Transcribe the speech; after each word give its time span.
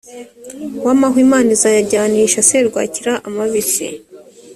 w 0.85 0.87
amahwa 0.93 1.19
imana 1.25 1.49
izayajyanisha 1.55 2.45
serwakira 2.49 3.13
amabisi 3.27 3.87